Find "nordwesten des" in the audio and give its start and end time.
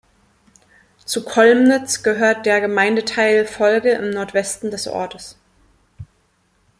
4.09-4.87